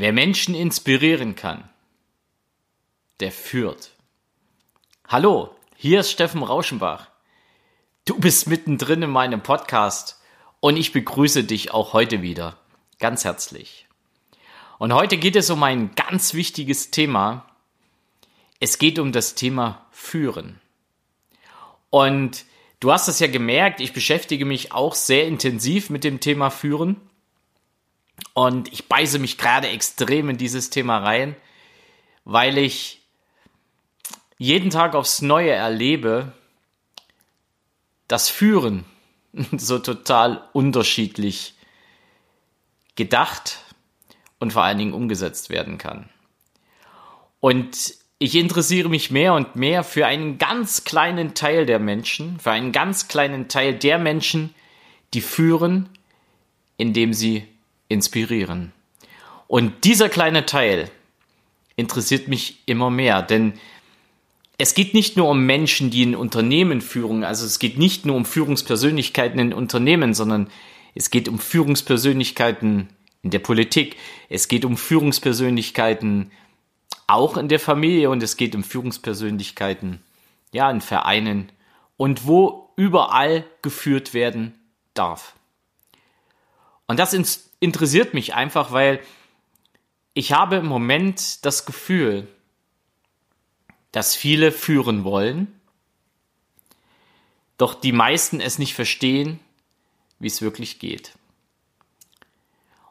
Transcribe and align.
Wer 0.00 0.12
Menschen 0.12 0.54
inspirieren 0.54 1.34
kann, 1.34 1.68
der 3.18 3.32
führt. 3.32 3.90
Hallo, 5.08 5.56
hier 5.74 5.98
ist 5.98 6.12
Steffen 6.12 6.44
Rauschenbach. 6.44 7.08
Du 8.04 8.16
bist 8.16 8.46
mittendrin 8.46 9.02
in 9.02 9.10
meinem 9.10 9.42
Podcast 9.42 10.22
und 10.60 10.76
ich 10.76 10.92
begrüße 10.92 11.42
dich 11.42 11.74
auch 11.74 11.94
heute 11.94 12.22
wieder 12.22 12.56
ganz 13.00 13.24
herzlich. 13.24 13.88
Und 14.78 14.92
heute 14.92 15.16
geht 15.16 15.34
es 15.34 15.50
um 15.50 15.64
ein 15.64 15.96
ganz 15.96 16.32
wichtiges 16.32 16.92
Thema. 16.92 17.44
Es 18.60 18.78
geht 18.78 19.00
um 19.00 19.10
das 19.10 19.34
Thema 19.34 19.84
Führen. 19.90 20.60
Und 21.90 22.44
du 22.78 22.92
hast 22.92 23.08
es 23.08 23.18
ja 23.18 23.26
gemerkt, 23.26 23.80
ich 23.80 23.92
beschäftige 23.92 24.44
mich 24.44 24.70
auch 24.70 24.94
sehr 24.94 25.26
intensiv 25.26 25.90
mit 25.90 26.04
dem 26.04 26.20
Thema 26.20 26.50
Führen. 26.50 27.00
Und 28.34 28.72
ich 28.72 28.88
beiße 28.88 29.18
mich 29.18 29.38
gerade 29.38 29.68
extrem 29.68 30.30
in 30.30 30.38
dieses 30.38 30.70
Thema 30.70 30.98
rein, 30.98 31.36
weil 32.24 32.58
ich 32.58 33.02
jeden 34.38 34.70
Tag 34.70 34.94
aufs 34.94 35.22
Neue 35.22 35.50
erlebe, 35.50 36.32
dass 38.06 38.28
Führen 38.28 38.84
so 39.56 39.78
total 39.78 40.48
unterschiedlich 40.52 41.54
gedacht 42.96 43.58
und 44.38 44.52
vor 44.52 44.62
allen 44.62 44.78
Dingen 44.78 44.92
umgesetzt 44.92 45.50
werden 45.50 45.78
kann. 45.78 46.08
Und 47.40 47.94
ich 48.18 48.34
interessiere 48.34 48.88
mich 48.88 49.10
mehr 49.10 49.34
und 49.34 49.54
mehr 49.54 49.84
für 49.84 50.06
einen 50.06 50.38
ganz 50.38 50.84
kleinen 50.84 51.34
Teil 51.34 51.66
der 51.66 51.78
Menschen, 51.78 52.40
für 52.40 52.50
einen 52.50 52.72
ganz 52.72 53.06
kleinen 53.06 53.48
Teil 53.48 53.74
der 53.74 53.98
Menschen, 53.98 54.54
die 55.14 55.20
führen, 55.20 55.88
indem 56.76 57.12
sie 57.12 57.46
inspirieren. 57.88 58.72
Und 59.46 59.84
dieser 59.84 60.08
kleine 60.08 60.46
Teil 60.46 60.90
interessiert 61.76 62.28
mich 62.28 62.62
immer 62.66 62.90
mehr, 62.90 63.22
denn 63.22 63.54
es 64.58 64.74
geht 64.74 64.92
nicht 64.92 65.16
nur 65.16 65.28
um 65.28 65.46
Menschen, 65.46 65.90
die 65.90 66.02
in 66.02 66.16
Unternehmen 66.16 66.80
führen, 66.80 67.22
also 67.22 67.46
es 67.46 67.60
geht 67.60 67.78
nicht 67.78 68.04
nur 68.04 68.16
um 68.16 68.24
Führungspersönlichkeiten 68.24 69.38
in 69.38 69.54
Unternehmen, 69.54 70.14
sondern 70.14 70.50
es 70.94 71.10
geht 71.10 71.28
um 71.28 71.38
Führungspersönlichkeiten 71.38 72.88
in 73.22 73.30
der 73.30 73.38
Politik, 73.38 73.96
es 74.28 74.48
geht 74.48 74.64
um 74.64 74.76
Führungspersönlichkeiten 74.76 76.32
auch 77.06 77.36
in 77.36 77.48
der 77.48 77.60
Familie 77.60 78.10
und 78.10 78.22
es 78.22 78.36
geht 78.36 78.54
um 78.54 78.64
Führungspersönlichkeiten, 78.64 80.00
ja, 80.52 80.70
in 80.70 80.80
Vereinen 80.80 81.50
und 81.96 82.26
wo 82.26 82.70
überall 82.76 83.44
geführt 83.62 84.12
werden 84.12 84.54
darf. 84.94 85.37
Und 86.88 86.98
das 86.98 87.12
interessiert 87.60 88.14
mich 88.14 88.34
einfach, 88.34 88.72
weil 88.72 89.00
ich 90.14 90.32
habe 90.32 90.56
im 90.56 90.66
Moment 90.66 91.44
das 91.44 91.64
Gefühl, 91.64 92.26
dass 93.92 94.16
viele 94.16 94.50
führen 94.50 95.04
wollen, 95.04 95.54
doch 97.58 97.74
die 97.74 97.92
meisten 97.92 98.40
es 98.40 98.58
nicht 98.58 98.74
verstehen, 98.74 99.38
wie 100.18 100.26
es 100.28 100.42
wirklich 100.42 100.78
geht. 100.78 101.12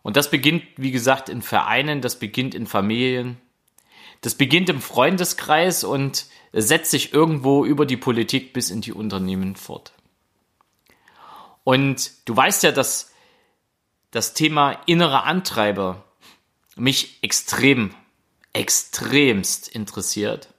Und 0.03 0.15
das 0.15 0.29
beginnt, 0.29 0.63
wie 0.77 0.91
gesagt, 0.91 1.27
in 1.27 1.41
Vereinen, 1.41 2.01
das 2.01 2.19
beginnt 2.19 2.55
in 2.55 2.67
Familien, 2.67 3.37
das 4.21 4.35
beginnt 4.35 4.69
im 4.69 4.79
Freundeskreis 4.79 5.83
und 5.83 6.27
setzt 6.53 6.91
sich 6.91 7.13
irgendwo 7.13 7.65
über 7.65 7.85
die 7.85 7.97
Politik 7.97 8.53
bis 8.53 8.69
in 8.69 8.81
die 8.81 8.93
Unternehmen 8.93 9.55
fort. 9.55 9.91
Und 11.63 12.11
du 12.25 12.35
weißt 12.35 12.63
ja, 12.63 12.71
dass 12.71 13.11
das 14.11 14.33
Thema 14.33 14.71
innere 14.85 15.23
Antreiber 15.23 16.03
mich 16.75 17.19
extrem, 17.21 17.93
extremst 18.53 19.67
interessiert. 19.67 20.49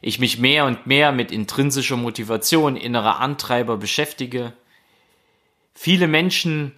Ich 0.00 0.18
mich 0.18 0.38
mehr 0.38 0.64
und 0.66 0.86
mehr 0.86 1.12
mit 1.12 1.30
intrinsischer 1.30 1.96
Motivation, 1.96 2.76
innerer 2.76 3.20
Antreiber 3.20 3.76
beschäftige. 3.76 4.52
Viele 5.74 6.08
Menschen 6.08 6.72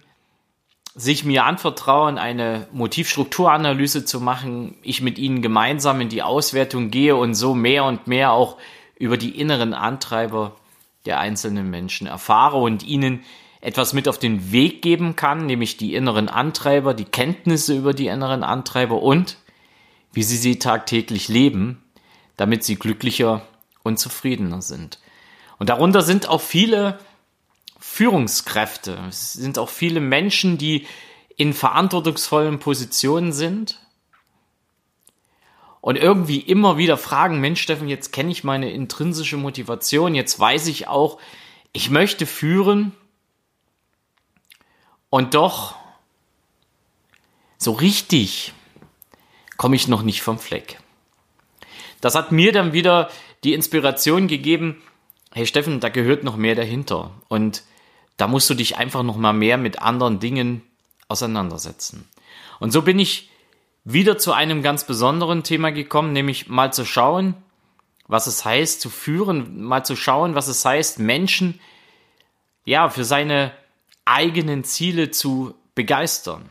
sich 0.93 1.25
mir 1.25 1.43
anvertrauen, 1.43 2.17
eine 2.17 2.67
Motivstrukturanalyse 2.71 4.05
zu 4.05 4.21
machen, 4.21 4.77
ich 4.81 5.01
mit 5.01 5.17
ihnen 5.17 5.41
gemeinsam 5.41 5.99
in 5.99 6.09
die 6.09 6.23
Auswertung 6.23 6.89
gehe 6.89 7.15
und 7.15 7.33
so 7.33 7.53
mehr 7.53 7.83
und 7.83 8.07
mehr 8.07 8.31
auch 8.31 8.57
über 8.97 9.17
die 9.17 9.37
inneren 9.37 9.73
Antreiber 9.73 10.55
der 11.05 11.19
einzelnen 11.19 11.69
Menschen 11.69 12.07
erfahre 12.07 12.57
und 12.57 12.83
ihnen 12.83 13.25
etwas 13.65 13.93
mit 13.93 14.07
auf 14.07 14.19
den 14.19 14.51
Weg 14.51 14.83
geben 14.83 15.15
kann, 15.15 15.47
nämlich 15.47 15.75
die 15.75 15.95
inneren 15.95 16.29
Antreiber, 16.29 16.93
die 16.93 17.05
Kenntnisse 17.05 17.75
über 17.75 17.95
die 17.95 18.07
inneren 18.07 18.43
Antreiber 18.43 19.01
und 19.01 19.37
wie 20.13 20.21
sie 20.21 20.37
sie 20.37 20.59
tagtäglich 20.59 21.29
leben, 21.29 21.83
damit 22.37 22.63
sie 22.63 22.75
glücklicher 22.75 23.41
und 23.81 23.97
zufriedener 23.97 24.61
sind. 24.61 24.99
Und 25.57 25.69
darunter 25.69 26.03
sind 26.03 26.29
auch 26.29 26.41
viele 26.41 26.99
Führungskräfte, 27.79 28.99
es 29.09 29.33
sind 29.33 29.57
auch 29.57 29.69
viele 29.69 29.99
Menschen, 29.99 30.59
die 30.59 30.85
in 31.35 31.53
verantwortungsvollen 31.53 32.59
Positionen 32.59 33.33
sind 33.33 33.79
und 35.81 35.97
irgendwie 35.97 36.39
immer 36.39 36.77
wieder 36.77 36.97
fragen, 36.97 37.39
Mensch 37.39 37.61
Steffen, 37.61 37.89
jetzt 37.89 38.13
kenne 38.13 38.31
ich 38.31 38.43
meine 38.43 38.71
intrinsische 38.71 39.37
Motivation, 39.37 40.13
jetzt 40.13 40.39
weiß 40.39 40.67
ich 40.67 40.87
auch, 40.87 41.19
ich 41.73 41.89
möchte 41.89 42.27
führen, 42.27 42.93
und 45.15 45.33
doch, 45.33 45.75
so 47.57 47.71
richtig 47.71 48.51
komme 49.55 49.77
ich 49.77 49.87
noch 49.87 50.01
nicht 50.01 50.21
vom 50.21 50.37
Fleck. 50.37 50.77
Das 52.01 52.15
hat 52.15 52.33
mir 52.33 52.51
dann 52.51 52.73
wieder 52.73 53.09
die 53.45 53.53
Inspiration 53.53 54.27
gegeben, 54.27 54.83
hey 55.31 55.45
Steffen, 55.45 55.79
da 55.79 55.87
gehört 55.87 56.25
noch 56.25 56.35
mehr 56.35 56.55
dahinter. 56.55 57.11
Und 57.29 57.63
da 58.17 58.27
musst 58.27 58.49
du 58.49 58.55
dich 58.55 58.75
einfach 58.75 59.03
noch 59.03 59.15
mal 59.15 59.31
mehr 59.31 59.57
mit 59.57 59.81
anderen 59.81 60.19
Dingen 60.19 60.63
auseinandersetzen. 61.07 62.09
Und 62.59 62.71
so 62.71 62.81
bin 62.81 62.99
ich 62.99 63.29
wieder 63.85 64.17
zu 64.17 64.33
einem 64.33 64.61
ganz 64.63 64.85
besonderen 64.85 65.43
Thema 65.43 65.71
gekommen, 65.71 66.11
nämlich 66.11 66.49
mal 66.49 66.73
zu 66.73 66.83
schauen, 66.83 67.35
was 68.09 68.27
es 68.27 68.43
heißt 68.43 68.81
zu 68.81 68.89
führen, 68.89 69.63
mal 69.63 69.85
zu 69.85 69.95
schauen, 69.95 70.35
was 70.35 70.49
es 70.49 70.65
heißt, 70.65 70.99
Menschen 70.99 71.61
ja 72.65 72.89
für 72.89 73.05
seine 73.05 73.53
eigenen 74.05 74.63
Ziele 74.63 75.11
zu 75.11 75.55
begeistern. 75.73 76.49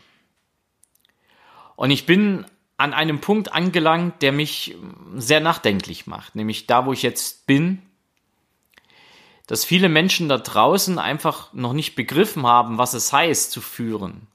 Und 1.76 1.90
ich 1.90 2.06
bin 2.06 2.44
an 2.76 2.92
einem 2.92 3.20
Punkt 3.20 3.52
angelangt, 3.52 4.22
der 4.22 4.32
mich 4.32 4.76
sehr 5.16 5.40
nachdenklich 5.40 6.06
macht, 6.06 6.34
nämlich 6.34 6.66
da, 6.66 6.86
wo 6.86 6.92
ich 6.92 7.02
jetzt 7.02 7.46
bin, 7.46 7.82
dass 9.46 9.64
viele 9.64 9.88
Menschen 9.88 10.28
da 10.28 10.38
draußen 10.38 10.98
einfach 10.98 11.52
noch 11.52 11.72
nicht 11.72 11.94
begriffen 11.94 12.46
haben, 12.46 12.78
was 12.78 12.94
es 12.94 13.12
heißt 13.12 13.50
zu 13.50 13.60
führen. 13.60 14.26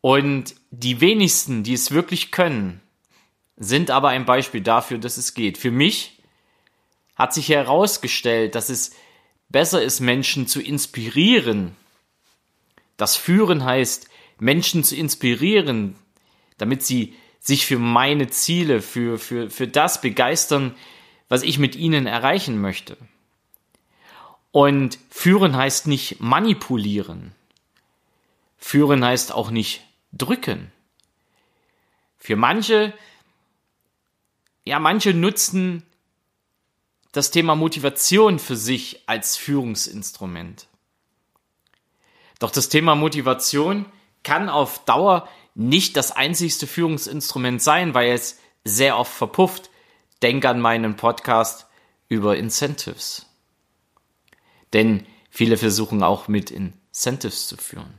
Und 0.00 0.54
die 0.70 1.00
wenigsten, 1.00 1.62
die 1.62 1.74
es 1.74 1.90
wirklich 1.90 2.30
können, 2.30 2.80
sind 3.56 3.90
aber 3.90 4.08
ein 4.08 4.24
Beispiel 4.24 4.60
dafür, 4.60 4.98
dass 4.98 5.16
es 5.16 5.34
geht. 5.34 5.58
Für 5.58 5.70
mich 5.70 6.18
hat 7.14 7.32
sich 7.32 7.48
herausgestellt, 7.48 8.54
dass 8.54 8.68
es 8.68 8.94
besser 9.48 9.82
ist, 9.82 10.00
Menschen 10.00 10.46
zu 10.46 10.60
inspirieren, 10.60 11.76
das 12.96 13.16
Führen 13.16 13.64
heißt, 13.64 14.08
Menschen 14.38 14.84
zu 14.84 14.96
inspirieren, 14.96 15.96
damit 16.58 16.82
sie 16.82 17.14
sich 17.40 17.66
für 17.66 17.78
meine 17.78 18.28
Ziele, 18.28 18.80
für, 18.80 19.18
für, 19.18 19.50
für 19.50 19.68
das 19.68 20.00
begeistern, 20.00 20.74
was 21.28 21.42
ich 21.42 21.58
mit 21.58 21.76
ihnen 21.76 22.06
erreichen 22.06 22.60
möchte. 22.60 22.96
Und 24.50 24.98
führen 25.10 25.56
heißt 25.56 25.86
nicht 25.86 26.20
manipulieren. 26.20 27.32
Führen 28.56 29.04
heißt 29.04 29.32
auch 29.32 29.50
nicht 29.50 29.84
drücken. 30.12 30.72
Für 32.16 32.36
manche, 32.36 32.94
ja, 34.64 34.78
manche 34.78 35.12
nutzen 35.12 35.82
das 37.12 37.30
Thema 37.30 37.54
Motivation 37.54 38.38
für 38.38 38.56
sich 38.56 39.02
als 39.06 39.36
Führungsinstrument. 39.36 40.66
Doch 42.44 42.50
das 42.50 42.68
Thema 42.68 42.94
Motivation 42.94 43.86
kann 44.22 44.50
auf 44.50 44.84
Dauer 44.84 45.26
nicht 45.54 45.96
das 45.96 46.12
einzigste 46.12 46.66
Führungsinstrument 46.66 47.62
sein, 47.62 47.94
weil 47.94 48.12
es 48.12 48.38
sehr 48.64 48.98
oft 48.98 49.14
verpufft. 49.14 49.70
Denk 50.22 50.44
an 50.44 50.60
meinen 50.60 50.96
Podcast 50.96 51.66
über 52.06 52.36
Incentives. 52.36 53.24
Denn 54.74 55.06
viele 55.30 55.56
versuchen 55.56 56.02
auch 56.02 56.28
mit 56.28 56.50
Incentives 56.50 57.48
zu 57.48 57.56
führen. 57.56 57.98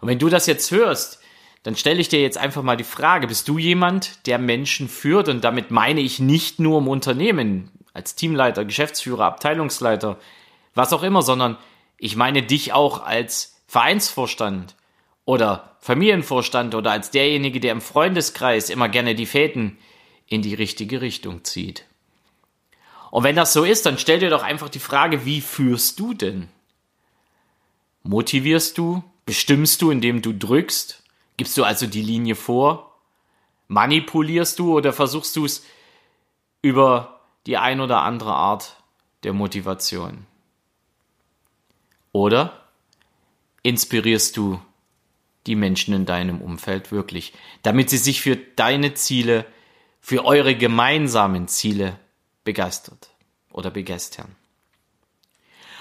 Und 0.00 0.08
wenn 0.08 0.18
du 0.18 0.30
das 0.30 0.46
jetzt 0.46 0.70
hörst, 0.70 1.20
dann 1.62 1.76
stelle 1.76 2.00
ich 2.00 2.08
dir 2.08 2.22
jetzt 2.22 2.38
einfach 2.38 2.62
mal 2.62 2.78
die 2.78 2.84
Frage, 2.84 3.26
bist 3.26 3.48
du 3.48 3.58
jemand, 3.58 4.26
der 4.26 4.38
Menschen 4.38 4.88
führt? 4.88 5.28
Und 5.28 5.44
damit 5.44 5.70
meine 5.70 6.00
ich 6.00 6.18
nicht 6.18 6.58
nur 6.58 6.78
im 6.78 6.88
Unternehmen, 6.88 7.70
als 7.92 8.14
Teamleiter, 8.14 8.64
Geschäftsführer, 8.64 9.26
Abteilungsleiter, 9.26 10.18
was 10.74 10.94
auch 10.94 11.02
immer, 11.02 11.20
sondern 11.20 11.58
ich 12.02 12.16
meine 12.16 12.42
dich 12.42 12.72
auch 12.72 13.04
als 13.04 13.62
Vereinsvorstand 13.68 14.74
oder 15.24 15.76
Familienvorstand 15.78 16.74
oder 16.74 16.90
als 16.90 17.12
derjenige, 17.12 17.60
der 17.60 17.70
im 17.70 17.80
Freundeskreis 17.80 18.70
immer 18.70 18.88
gerne 18.88 19.14
die 19.14 19.24
Fäden 19.24 19.78
in 20.26 20.42
die 20.42 20.54
richtige 20.54 21.00
Richtung 21.00 21.44
zieht. 21.44 21.84
Und 23.12 23.22
wenn 23.22 23.36
das 23.36 23.52
so 23.52 23.62
ist, 23.62 23.86
dann 23.86 23.98
stell 23.98 24.18
dir 24.18 24.30
doch 24.30 24.42
einfach 24.42 24.68
die 24.68 24.80
Frage, 24.80 25.24
wie 25.24 25.40
führst 25.40 26.00
du 26.00 26.12
denn? 26.12 26.48
Motivierst 28.02 28.76
du? 28.78 29.04
Bestimmst 29.24 29.80
du, 29.80 29.92
indem 29.92 30.22
du 30.22 30.32
drückst? 30.32 31.04
Gibst 31.36 31.56
du 31.56 31.62
also 31.62 31.86
die 31.86 32.02
Linie 32.02 32.34
vor? 32.34 32.98
Manipulierst 33.68 34.58
du 34.58 34.76
oder 34.76 34.92
versuchst 34.92 35.36
du 35.36 35.44
es 35.44 35.64
über 36.62 37.20
die 37.46 37.58
ein 37.58 37.80
oder 37.80 38.02
andere 38.02 38.32
Art 38.32 38.82
der 39.22 39.34
Motivation? 39.34 40.26
Oder 42.12 42.68
inspirierst 43.62 44.36
du 44.36 44.60
die 45.46 45.56
Menschen 45.56 45.94
in 45.94 46.06
deinem 46.06 46.40
Umfeld 46.40 46.92
wirklich, 46.92 47.32
damit 47.62 47.90
sie 47.90 47.96
sich 47.96 48.20
für 48.20 48.36
deine 48.36 48.94
Ziele, 48.94 49.44
für 50.00 50.24
eure 50.24 50.54
gemeinsamen 50.54 51.48
Ziele 51.48 51.98
begeistert 52.44 53.10
oder 53.50 53.70
begeistern. 53.70 54.36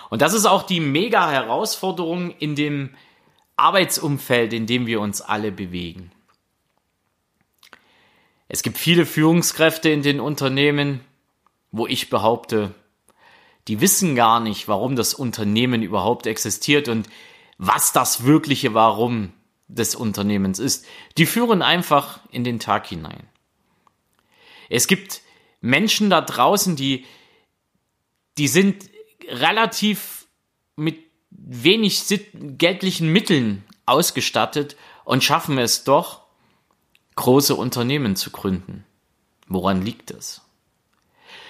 Und 0.10 0.22
das 0.22 0.33
ist 0.33 0.45
auch 0.45 0.63
die 0.63 0.80
mega 0.80 1.30
Herausforderung 1.30 2.31
in 2.31 2.56
dem 2.56 2.95
Arbeitsumfeld, 3.56 4.54
in 4.54 4.68
dem 4.68 4.88
wir 4.88 5.00
uns 5.00 5.22
alle 5.22 5.51
bewegen. 5.51 6.12
Es 8.48 8.63
gibt 8.63 8.78
viele 8.78 9.06
Führungskräfte 9.06 9.89
in 9.89 10.01
den 10.01 10.19
Unternehmen, 10.19 11.00
wo 11.72 11.88
ich 11.88 12.10
behaupte, 12.10 12.74
die 13.68 13.81
wissen 13.81 14.16
gar 14.16 14.40
nicht, 14.40 14.68
warum 14.68 14.96
das 14.96 15.13
Unternehmen 15.13 15.84
überhaupt 15.84 16.28
existiert 16.28 16.88
und 16.88 17.08
was 17.58 17.94
das 17.94 18.24
wirkliche 18.24 18.74
Warum 18.74 19.34
des 19.68 19.96
Unternehmens 19.96 20.60
ist. 20.60 20.86
Die 21.18 21.25
führen 21.25 21.62
einfach 21.62 22.19
in 22.31 22.44
den 22.44 22.60
Tag 22.60 22.88
hinein. 22.88 23.28
Es 24.69 24.88
gibt 24.88 25.22
Menschen 25.62 26.10
da 26.10 26.22
draußen, 26.22 26.75
die, 26.75 27.06
die 28.38 28.48
sind 28.48 28.90
relativ 29.28 30.28
mit 30.75 30.98
wenig 31.30 32.04
geldlichen 32.34 33.12
Mitteln 33.12 33.64
ausgestattet 33.86 34.75
und 35.06 35.24
schaffen 35.24 35.57
es 35.57 35.84
doch, 35.84 36.22
große 37.16 37.56
Unternehmen 37.56 38.16
zu 38.16 38.31
gründen. 38.31 38.86
Woran 39.48 39.81
liegt 39.81 40.12
das? 40.12 40.42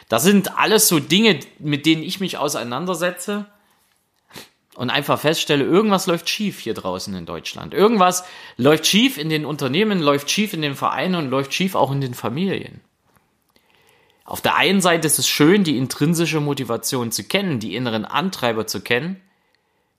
Das 0.09 0.23
sind 0.23 0.57
alles 0.57 0.87
so 0.87 0.99
Dinge, 0.99 1.39
mit 1.59 1.85
denen 1.85 2.03
ich 2.03 2.19
mich 2.19 2.37
auseinandersetze 2.37 3.45
und 4.75 4.89
einfach 4.89 5.19
feststelle, 5.19 5.63
irgendwas 5.63 6.07
läuft 6.07 6.29
schief 6.29 6.59
hier 6.59 6.73
draußen 6.73 7.13
in 7.13 7.25
Deutschland. 7.25 7.73
Irgendwas 7.73 8.23
läuft 8.57 8.87
schief 8.87 9.17
in 9.17 9.29
den 9.29 9.45
Unternehmen, 9.45 10.01
läuft 10.01 10.31
schief 10.31 10.53
in 10.53 10.61
den 10.61 10.75
Vereinen 10.75 11.15
und 11.15 11.29
läuft 11.29 11.53
schief 11.53 11.75
auch 11.75 11.91
in 11.91 12.01
den 12.01 12.13
Familien. 12.13 12.81
Auf 14.23 14.39
der 14.39 14.55
einen 14.55 14.81
Seite 14.81 15.07
ist 15.07 15.19
es 15.19 15.27
schön, 15.27 15.63
die 15.65 15.77
intrinsische 15.77 16.39
Motivation 16.39 17.11
zu 17.11 17.25
kennen, 17.25 17.59
die 17.59 17.75
inneren 17.75 18.05
Antreiber 18.05 18.65
zu 18.65 18.81
kennen, 18.81 19.21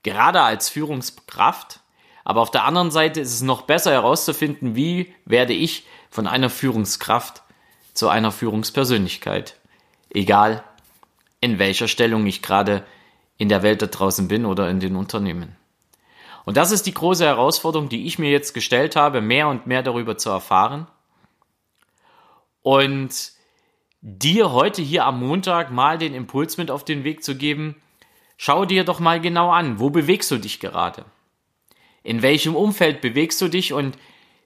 gerade 0.01 0.41
als 0.41 0.69
Führungskraft. 0.69 1.81
Aber 2.23 2.41
auf 2.41 2.49
der 2.49 2.63
anderen 2.63 2.89
Seite 2.89 3.21
ist 3.21 3.33
es 3.33 3.41
noch 3.41 3.63
besser 3.63 3.91
herauszufinden, 3.91 4.75
wie 4.75 5.13
werde 5.25 5.53
ich 5.53 5.85
von 6.09 6.25
einer 6.25 6.49
Führungskraft 6.49 7.43
zu 7.93 8.09
einer 8.09 8.31
Führungspersönlichkeit 8.31 9.57
egal 10.13 10.63
in 11.41 11.59
welcher 11.59 11.87
Stellung 11.87 12.25
ich 12.25 12.41
gerade 12.41 12.85
in 13.37 13.49
der 13.49 13.63
Welt 13.63 13.81
da 13.81 13.87
draußen 13.87 14.27
bin 14.27 14.45
oder 14.45 14.69
in 14.69 14.79
den 14.79 14.95
Unternehmen. 14.95 15.55
Und 16.45 16.57
das 16.57 16.71
ist 16.71 16.85
die 16.85 16.93
große 16.93 17.25
Herausforderung, 17.25 17.89
die 17.89 18.05
ich 18.05 18.19
mir 18.19 18.31
jetzt 18.31 18.53
gestellt 18.53 18.95
habe, 18.95 19.21
mehr 19.21 19.47
und 19.47 19.67
mehr 19.67 19.83
darüber 19.83 20.17
zu 20.17 20.29
erfahren. 20.29 20.87
Und 22.61 23.31
dir 24.01 24.51
heute 24.51 24.81
hier 24.81 25.05
am 25.05 25.19
Montag 25.19 25.71
mal 25.71 25.97
den 25.97 26.13
Impuls 26.13 26.57
mit 26.57 26.69
auf 26.69 26.85
den 26.85 27.03
Weg 27.03 27.23
zu 27.23 27.35
geben, 27.35 27.75
schau 28.37 28.65
dir 28.65 28.83
doch 28.83 28.99
mal 28.99 29.21
genau 29.21 29.51
an, 29.51 29.79
wo 29.79 29.89
bewegst 29.89 30.31
du 30.31 30.37
dich 30.37 30.59
gerade? 30.59 31.05
In 32.03 32.21
welchem 32.21 32.55
Umfeld 32.55 32.99
bewegst 32.99 33.41
du 33.41 33.47
dich 33.47 33.71
und 33.71 33.97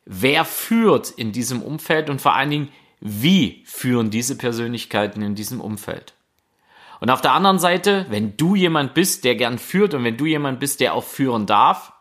wer 0.06 0.46
führt 0.46 1.10
in 1.10 1.31
diesem 1.31 1.62
Umfeld 1.63 2.10
und 2.10 2.22
vor 2.22 2.36
allen 2.36 2.52
Dingen, 2.52 2.70
wie 3.00 3.64
führen 3.66 4.10
diese 4.10 4.38
Persönlichkeiten 4.38 5.22
in 5.22 5.36
diesem 5.36 5.62
Umfeld. 5.62 6.14
Und 7.00 7.10
auf 7.10 7.22
der 7.22 7.34
anderen 7.34 7.60
Seite, 7.60 8.06
wenn 8.10 8.38
du 8.38 8.56
jemand 8.56 8.94
bist, 8.94 9.24
der 9.24 9.36
gern 9.36 9.60
führt 9.60 9.94
und 9.94 10.04
wenn 10.04 10.18
du 10.18 10.26
jemand 10.26 10.60
bist, 10.60 10.80
der 10.80 10.94
auch 10.94 11.04
führen 11.04 11.46
darf, 11.46 11.94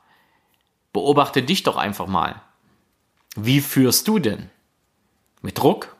beobachte 0.92 1.42
dich 1.42 1.62
doch 1.62 1.76
einfach 1.76 2.06
mal. 2.06 2.40
Wie 3.34 3.60
führst 3.60 4.08
du 4.08 4.18
denn? 4.18 4.48
Mit 5.42 5.58
Druck? 5.58 5.94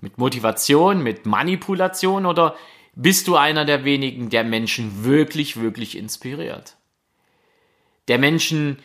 Mit 0.00 0.18
Motivation? 0.18 1.02
Mit 1.02 1.26
Manipulation? 1.26 2.26
Oder 2.26 2.56
bist 2.96 3.28
du 3.28 3.36
einer 3.36 3.64
der 3.64 3.84
wenigen, 3.84 4.30
der 4.30 4.42
Menschen 4.42 5.04
wirklich, 5.04 5.60
wirklich 5.60 5.96
inspiriert? 5.96 6.76
Der 8.08 8.18
Menschen 8.18 8.80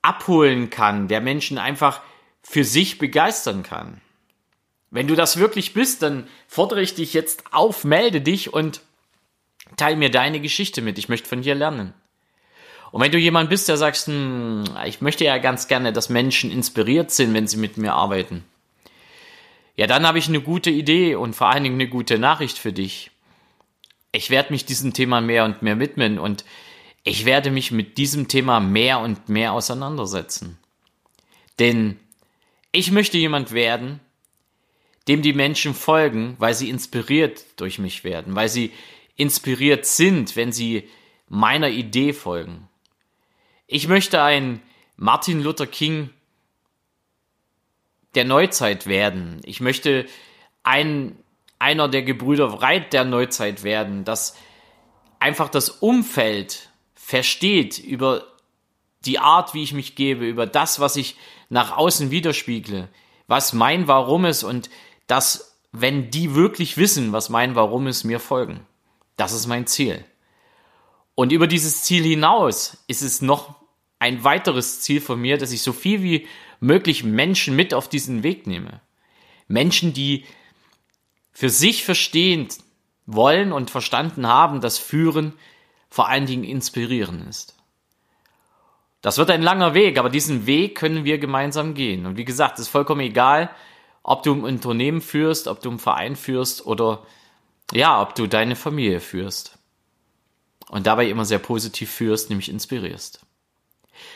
abholen 0.00 0.70
kann, 0.70 1.08
der 1.08 1.20
Menschen 1.20 1.58
einfach 1.58 2.00
für 2.42 2.64
sich 2.64 2.96
begeistern 2.96 3.62
kann. 3.62 4.00
Wenn 4.90 5.08
du 5.08 5.14
das 5.14 5.36
wirklich 5.36 5.74
bist, 5.74 6.02
dann 6.02 6.28
fordere 6.48 6.80
ich 6.80 6.94
dich 6.94 7.12
jetzt 7.12 7.44
auf, 7.52 7.84
melde 7.84 8.20
dich 8.20 8.52
und 8.52 8.80
teile 9.76 9.96
mir 9.96 10.10
deine 10.10 10.40
Geschichte 10.40 10.80
mit. 10.82 10.98
Ich 10.98 11.08
möchte 11.08 11.28
von 11.28 11.42
dir 11.42 11.54
lernen. 11.54 11.92
Und 12.92 13.02
wenn 13.02 13.12
du 13.12 13.18
jemand 13.18 13.50
bist, 13.50 13.68
der 13.68 13.76
sagst, 13.76 14.06
hm, 14.06 14.64
ich 14.86 15.00
möchte 15.00 15.24
ja 15.24 15.38
ganz 15.38 15.68
gerne, 15.68 15.92
dass 15.92 16.08
Menschen 16.08 16.50
inspiriert 16.50 17.10
sind, 17.10 17.34
wenn 17.34 17.48
sie 17.48 17.56
mit 17.56 17.76
mir 17.76 17.94
arbeiten. 17.94 18.44
Ja, 19.76 19.86
dann 19.86 20.06
habe 20.06 20.18
ich 20.18 20.28
eine 20.28 20.40
gute 20.40 20.70
Idee 20.70 21.16
und 21.16 21.34
vor 21.34 21.48
allen 21.48 21.64
Dingen 21.64 21.74
eine 21.74 21.88
gute 21.88 22.18
Nachricht 22.18 22.58
für 22.58 22.72
dich. 22.72 23.10
Ich 24.12 24.30
werde 24.30 24.52
mich 24.52 24.64
diesem 24.64 24.94
Thema 24.94 25.20
mehr 25.20 25.44
und 25.44 25.60
mehr 25.60 25.78
widmen 25.78 26.18
und 26.18 26.44
ich 27.04 27.24
werde 27.24 27.50
mich 27.50 27.70
mit 27.70 27.98
diesem 27.98 28.28
Thema 28.28 28.60
mehr 28.60 29.00
und 29.00 29.28
mehr 29.28 29.52
auseinandersetzen. 29.52 30.58
Denn 31.58 32.00
ich 32.72 32.90
möchte 32.90 33.18
jemand 33.18 33.52
werden, 33.52 34.00
dem 35.08 35.22
die 35.22 35.32
Menschen 35.32 35.74
folgen, 35.74 36.36
weil 36.38 36.54
sie 36.54 36.68
inspiriert 36.68 37.44
durch 37.56 37.78
mich 37.78 38.04
werden, 38.04 38.34
weil 38.34 38.48
sie 38.48 38.72
inspiriert 39.16 39.86
sind, 39.86 40.36
wenn 40.36 40.52
sie 40.52 40.88
meiner 41.28 41.68
Idee 41.68 42.12
folgen. 42.12 42.68
Ich 43.66 43.88
möchte 43.88 44.22
ein 44.22 44.62
Martin 44.96 45.42
Luther 45.42 45.66
King 45.66 46.10
der 48.14 48.24
Neuzeit 48.24 48.86
werden. 48.86 49.40
Ich 49.44 49.60
möchte 49.60 50.06
ein, 50.62 51.16
einer 51.58 51.88
der 51.88 52.02
Gebrüder 52.02 52.60
Wright 52.60 52.92
der 52.92 53.04
Neuzeit 53.04 53.62
werden, 53.62 54.04
das 54.04 54.36
einfach 55.18 55.48
das 55.48 55.68
Umfeld 55.68 56.70
versteht 56.94 57.78
über 57.78 58.26
die 59.04 59.18
Art, 59.18 59.54
wie 59.54 59.62
ich 59.62 59.72
mich 59.72 59.94
gebe, 59.94 60.26
über 60.26 60.46
das, 60.46 60.80
was 60.80 60.96
ich 60.96 61.16
nach 61.48 61.76
außen 61.76 62.10
widerspiegle, 62.10 62.88
was 63.28 63.52
mein 63.52 63.86
Warum 63.86 64.24
ist 64.24 64.42
und 64.42 64.70
dass, 65.06 65.58
wenn 65.72 66.10
die 66.10 66.34
wirklich 66.34 66.76
wissen, 66.76 67.12
was 67.12 67.28
mein 67.28 67.54
Warum 67.54 67.86
ist, 67.86 68.04
mir 68.04 68.20
folgen. 68.20 68.66
Das 69.16 69.32
ist 69.32 69.46
mein 69.46 69.66
Ziel. 69.66 70.04
Und 71.14 71.32
über 71.32 71.46
dieses 71.46 71.82
Ziel 71.82 72.04
hinaus 72.04 72.84
ist 72.88 73.02
es 73.02 73.22
noch 73.22 73.54
ein 73.98 74.24
weiteres 74.24 74.80
Ziel 74.80 75.00
von 75.00 75.20
mir, 75.20 75.38
dass 75.38 75.52
ich 75.52 75.62
so 75.62 75.72
viel 75.72 76.02
wie 76.02 76.26
möglich 76.60 77.04
Menschen 77.04 77.56
mit 77.56 77.72
auf 77.72 77.88
diesen 77.88 78.22
Weg 78.22 78.46
nehme. 78.46 78.80
Menschen, 79.48 79.92
die 79.92 80.24
für 81.32 81.50
sich 81.50 81.84
verstehend 81.84 82.58
wollen 83.06 83.52
und 83.52 83.70
verstanden 83.70 84.26
haben, 84.26 84.60
dass 84.60 84.78
Führen 84.78 85.32
vor 85.88 86.08
allen 86.08 86.26
Dingen 86.26 86.44
inspirieren 86.44 87.26
ist. 87.28 87.54
Das 89.00 89.18
wird 89.18 89.30
ein 89.30 89.42
langer 89.42 89.72
Weg, 89.72 89.98
aber 89.98 90.10
diesen 90.10 90.46
Weg 90.46 90.76
können 90.76 91.04
wir 91.04 91.18
gemeinsam 91.18 91.74
gehen. 91.74 92.06
Und 92.06 92.16
wie 92.16 92.24
gesagt, 92.24 92.54
es 92.58 92.66
ist 92.66 92.70
vollkommen 92.70 93.02
egal, 93.02 93.50
ob 94.08 94.22
du 94.22 94.32
ein 94.32 94.44
Unternehmen 94.44 95.00
führst, 95.00 95.48
ob 95.48 95.60
du 95.60 95.68
einen 95.68 95.80
Verein 95.80 96.14
führst 96.14 96.64
oder 96.64 97.02
ja, 97.72 98.00
ob 98.00 98.14
du 98.14 98.28
deine 98.28 98.54
Familie 98.54 99.00
führst. 99.00 99.58
Und 100.68 100.86
dabei 100.86 101.08
immer 101.08 101.24
sehr 101.24 101.40
positiv 101.40 101.90
führst, 101.90 102.30
nämlich 102.30 102.48
inspirierst. 102.48 103.26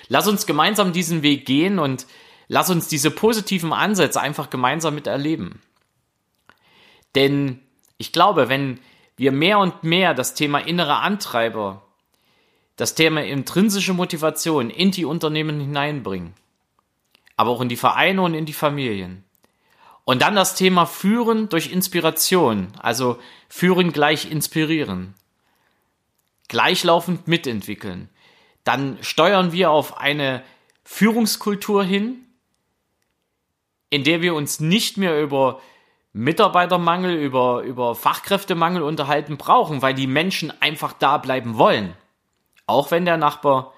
Lass 0.06 0.28
uns 0.28 0.46
gemeinsam 0.46 0.92
diesen 0.92 1.22
Weg 1.22 1.44
gehen 1.44 1.80
und 1.80 2.06
lass 2.46 2.70
uns 2.70 2.86
diese 2.86 3.10
positiven 3.10 3.72
Ansätze 3.72 4.20
einfach 4.20 4.48
gemeinsam 4.48 4.94
miterleben. 4.94 5.60
Denn 7.16 7.58
ich 7.98 8.12
glaube, 8.12 8.48
wenn 8.48 8.78
wir 9.16 9.32
mehr 9.32 9.58
und 9.58 9.82
mehr 9.82 10.14
das 10.14 10.34
Thema 10.34 10.60
innere 10.60 10.98
Antreiber, 10.98 11.82
das 12.76 12.94
Thema 12.94 13.24
intrinsische 13.24 13.92
Motivation 13.92 14.70
in 14.70 14.92
die 14.92 15.04
Unternehmen 15.04 15.58
hineinbringen, 15.58 16.34
aber 17.36 17.50
auch 17.50 17.60
in 17.60 17.68
die 17.68 17.76
Vereine 17.76 18.22
und 18.22 18.34
in 18.34 18.46
die 18.46 18.52
Familien, 18.52 19.24
und 20.10 20.22
dann 20.22 20.34
das 20.34 20.56
Thema 20.56 20.86
Führen 20.86 21.48
durch 21.50 21.70
Inspiration, 21.70 22.72
also 22.80 23.20
Führen 23.48 23.92
gleich 23.92 24.28
inspirieren, 24.28 25.14
gleichlaufend 26.48 27.28
mitentwickeln. 27.28 28.08
Dann 28.64 28.98
steuern 29.02 29.52
wir 29.52 29.70
auf 29.70 29.98
eine 29.98 30.42
Führungskultur 30.82 31.84
hin, 31.84 32.26
in 33.88 34.02
der 34.02 34.20
wir 34.20 34.34
uns 34.34 34.58
nicht 34.58 34.96
mehr 34.96 35.22
über 35.22 35.60
Mitarbeitermangel, 36.12 37.14
über, 37.14 37.62
über 37.62 37.94
Fachkräftemangel 37.94 38.82
unterhalten 38.82 39.36
brauchen, 39.36 39.80
weil 39.80 39.94
die 39.94 40.08
Menschen 40.08 40.52
einfach 40.60 40.92
da 40.92 41.18
bleiben 41.18 41.56
wollen. 41.56 41.94
Auch 42.66 42.90
wenn 42.90 43.04
der 43.04 43.16
Nachbar 43.16 43.74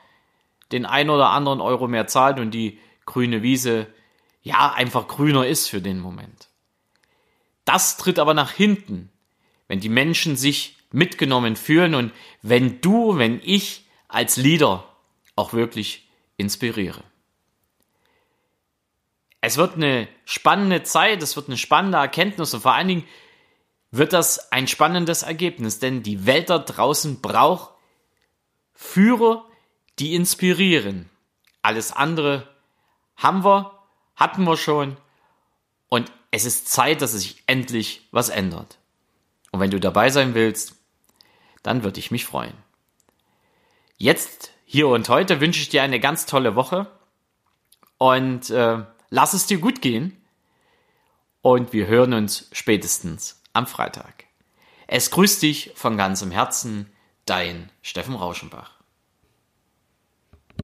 den 0.72 0.86
ein 0.86 1.10
oder 1.10 1.28
anderen 1.28 1.60
Euro 1.60 1.88
mehr 1.88 2.06
zahlt 2.06 2.40
und 2.40 2.52
die 2.52 2.78
grüne 3.04 3.42
Wiese 3.42 3.88
ja 4.42 4.72
einfach 4.72 5.08
grüner 5.08 5.46
ist 5.46 5.68
für 5.68 5.80
den 5.80 5.98
Moment. 5.98 6.48
Das 7.64 7.96
tritt 7.96 8.18
aber 8.18 8.34
nach 8.34 8.50
hinten, 8.50 9.10
wenn 9.68 9.80
die 9.80 9.88
Menschen 9.88 10.36
sich 10.36 10.76
mitgenommen 10.90 11.56
fühlen 11.56 11.94
und 11.94 12.12
wenn 12.42 12.80
du, 12.80 13.16
wenn 13.18 13.40
ich 13.42 13.86
als 14.08 14.36
Leader 14.36 14.84
auch 15.36 15.52
wirklich 15.52 16.08
inspiriere. 16.36 17.02
Es 19.40 19.56
wird 19.56 19.74
eine 19.74 20.08
spannende 20.24 20.82
Zeit, 20.82 21.22
es 21.22 21.34
wird 21.34 21.48
eine 21.48 21.56
spannende 21.56 21.98
Erkenntnis 21.98 22.54
und 22.54 22.60
vor 22.60 22.74
allen 22.74 22.88
Dingen 22.88 23.04
wird 23.90 24.12
das 24.12 24.52
ein 24.52 24.68
spannendes 24.68 25.22
Ergebnis, 25.22 25.78
denn 25.78 26.02
die 26.02 26.26
Welt 26.26 26.50
da 26.50 26.58
draußen 26.58 27.20
braucht 27.20 27.70
Führer, 28.74 29.44
die 29.98 30.14
inspirieren. 30.14 31.10
Alles 31.60 31.92
andere 31.92 32.48
haben 33.16 33.44
wir, 33.44 33.81
hatten 34.16 34.44
wir 34.44 34.56
schon 34.56 34.96
und 35.88 36.10
es 36.30 36.44
ist 36.44 36.68
Zeit, 36.68 37.02
dass 37.02 37.12
sich 37.12 37.42
endlich 37.46 38.08
was 38.10 38.28
ändert. 38.28 38.78
Und 39.50 39.60
wenn 39.60 39.70
du 39.70 39.78
dabei 39.78 40.08
sein 40.08 40.34
willst, 40.34 40.74
dann 41.62 41.84
würde 41.84 42.00
ich 42.00 42.10
mich 42.10 42.24
freuen. 42.24 42.54
Jetzt, 43.98 44.52
hier 44.64 44.88
und 44.88 45.08
heute 45.08 45.40
wünsche 45.40 45.60
ich 45.60 45.68
dir 45.68 45.82
eine 45.82 46.00
ganz 46.00 46.26
tolle 46.26 46.56
Woche 46.56 46.90
und 47.98 48.50
äh, 48.50 48.84
lass 49.10 49.34
es 49.34 49.46
dir 49.46 49.58
gut 49.58 49.82
gehen. 49.82 50.16
Und 51.42 51.72
wir 51.72 51.86
hören 51.86 52.14
uns 52.14 52.48
spätestens 52.52 53.42
am 53.52 53.66
Freitag. 53.66 54.24
Es 54.86 55.10
grüßt 55.10 55.42
dich 55.42 55.72
von 55.74 55.96
ganzem 55.96 56.30
Herzen, 56.30 56.90
dein 57.26 57.70
Steffen 57.82 58.14
Rauschenbach. 58.14 58.81